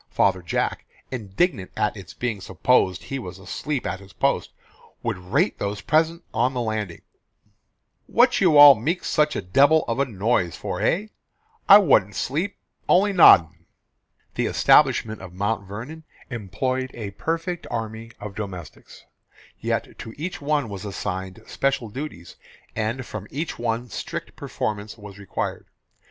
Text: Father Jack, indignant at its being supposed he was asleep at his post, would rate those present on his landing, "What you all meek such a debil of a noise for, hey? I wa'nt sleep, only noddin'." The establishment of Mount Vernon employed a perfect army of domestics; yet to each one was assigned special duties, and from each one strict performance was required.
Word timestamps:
Father 0.09 0.41
Jack, 0.41 0.85
indignant 1.11 1.69
at 1.77 1.95
its 1.95 2.11
being 2.15 2.41
supposed 2.41 3.03
he 3.03 3.19
was 3.19 3.37
asleep 3.37 3.85
at 3.85 3.99
his 3.99 4.13
post, 4.13 4.49
would 5.03 5.15
rate 5.19 5.59
those 5.59 5.81
present 5.81 6.23
on 6.33 6.53
his 6.55 6.59
landing, 6.61 7.03
"What 8.07 8.41
you 8.41 8.57
all 8.57 8.73
meek 8.73 9.03
such 9.03 9.35
a 9.35 9.43
debil 9.43 9.83
of 9.87 9.99
a 9.99 10.05
noise 10.05 10.55
for, 10.55 10.79
hey? 10.79 11.11
I 11.69 11.77
wa'nt 11.77 12.15
sleep, 12.15 12.57
only 12.89 13.13
noddin'." 13.13 13.67
The 14.33 14.47
establishment 14.47 15.21
of 15.21 15.33
Mount 15.35 15.67
Vernon 15.67 16.03
employed 16.31 16.89
a 16.95 17.11
perfect 17.11 17.67
army 17.69 18.09
of 18.19 18.33
domestics; 18.33 19.05
yet 19.59 19.99
to 19.99 20.15
each 20.17 20.41
one 20.41 20.67
was 20.67 20.83
assigned 20.83 21.43
special 21.45 21.89
duties, 21.89 22.37
and 22.75 23.05
from 23.05 23.27
each 23.29 23.59
one 23.59 23.87
strict 23.91 24.35
performance 24.35 24.97
was 24.97 25.19
required. 25.19 25.67